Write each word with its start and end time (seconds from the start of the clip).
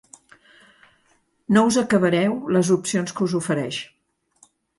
No 1.57 1.63
us 1.73 1.77
acabareu 1.81 2.33
les 2.57 2.73
opcions 2.77 3.15
que 3.19 3.27
us 3.29 3.37
ofereix. 3.43 3.79